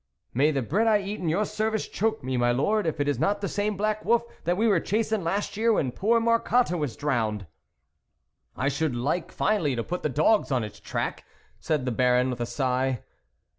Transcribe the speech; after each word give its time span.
May 0.33 0.49
the 0.49 0.63
bread 0.63 0.87
I 0.87 0.97
eat 0.99 1.19
in 1.19 1.29
your 1.29 1.45
service 1.45 1.87
choke 1.87 2.23
me, 2.23 2.35
my 2.35 2.51
lord, 2.51 2.87
if 2.87 2.99
it 2.99 3.07
is 3.07 3.19
not 3.19 3.39
the 3.39 3.47
same 3.47 3.77
black 3.77 4.03
wolf 4.03 4.23
that 4.45 4.57
we 4.57 4.67
were 4.67 4.79
chasing 4.79 5.23
last 5.23 5.55
year 5.57 5.73
when 5.73 5.91
poor 5.91 6.19
Marcotte 6.19 6.71
was 6.71 6.95
drowned." 6.95 7.45
'"I 8.57 8.67
should 8.67 8.95
like 8.95 9.31
finely 9.31 9.75
to 9.75 9.83
put 9.83 10.01
the 10.01 10.09
dogs 10.09 10.51
on 10.51 10.63
its 10.63 10.79
track," 10.79 11.23
said 11.59 11.85
the 11.85 11.91
Baron, 11.91 12.31
with 12.31 12.41
a 12.41 12.47
sigh. 12.47 13.03